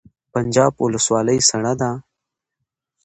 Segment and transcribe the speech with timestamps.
[0.33, 1.91] پنجاب ولسوالۍ سړه ده؟